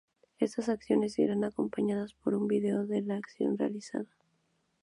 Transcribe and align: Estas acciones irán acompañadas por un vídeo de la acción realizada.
Estas 0.39 0.67
acciones 0.67 1.19
irán 1.19 1.43
acompañadas 1.43 2.15
por 2.15 2.33
un 2.33 2.47
vídeo 2.47 2.87
de 2.87 3.03
la 3.03 3.17
acción 3.17 3.55
realizada. 3.55 4.09